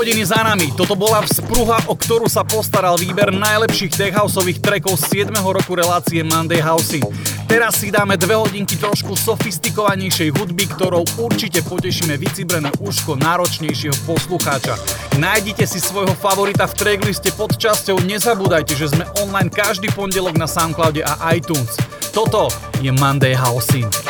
[0.00, 0.72] hodiny za nami.
[0.72, 5.36] Toto bola vzpruha, o ktorú sa postaral výber najlepších techhouseových trackov z 7.
[5.44, 7.04] roku relácie Monday Housing.
[7.44, 14.80] Teraz si dáme dve hodinky trošku sofistikovanejšej hudby, ktorou určite potešíme vycibrené úško náročnejšieho poslucháča.
[15.20, 20.48] Nájdite si svojho favorita v trackliste pod časťou, nezabúdajte, že sme online každý pondelok na
[20.48, 21.76] Soundcloude a iTunes.
[22.16, 22.48] Toto
[22.80, 24.09] je Monday Housing.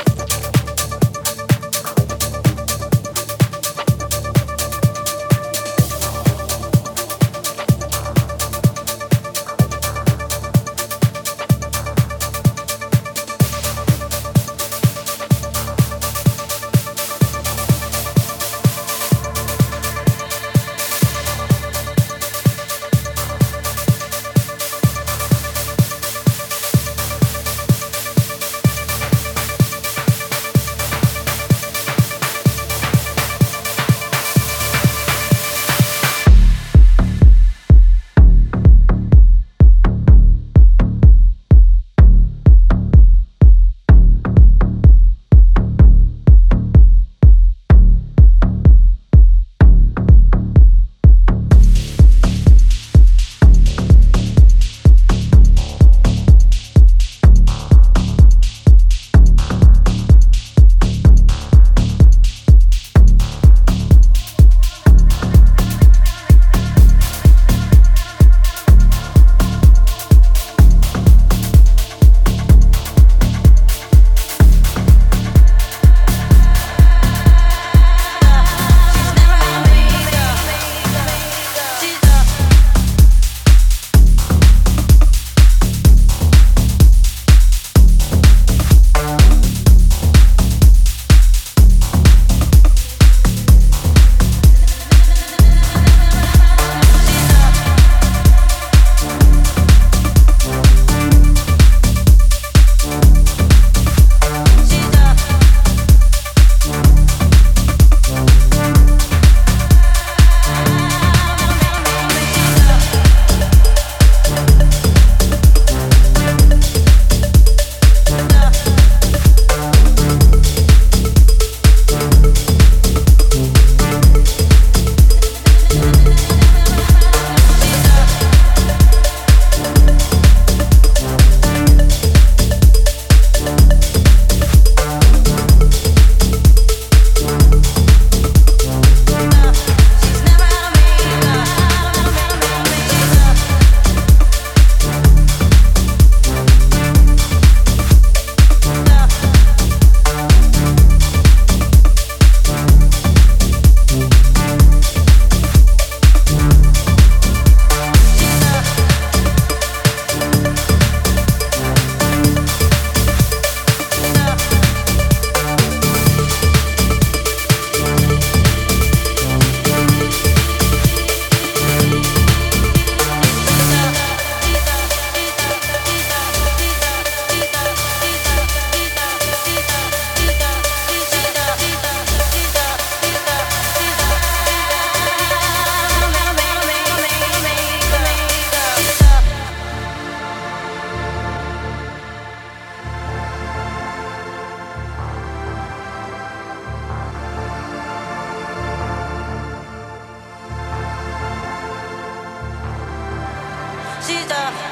[204.11, 204.70] 记得。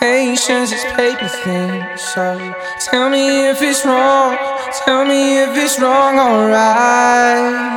[0.00, 1.96] Patience is paper thin.
[1.96, 4.36] So tell me if it's wrong.
[4.84, 7.75] Tell me if it's wrong, alright.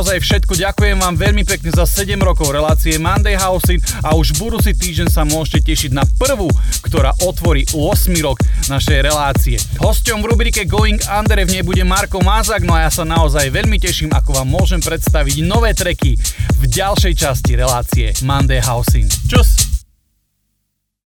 [0.00, 0.56] Naozaj všetko.
[0.56, 5.28] Ďakujem vám veľmi pekne za 7 rokov relácie Monday Housing a už budúci týždeň sa
[5.28, 6.48] môžete tešiť na prvú,
[6.80, 8.40] ktorá otvorí 8 rok
[8.72, 9.60] našej relácie.
[9.76, 13.52] Hosťom v rubrike Going Under v nej bude Marko Mazak, no a ja sa naozaj
[13.52, 16.16] veľmi teším, ako vám môžem predstaviť nové treky
[16.56, 19.12] v ďalšej časti relácie Monday Housing.
[19.28, 19.69] Čus!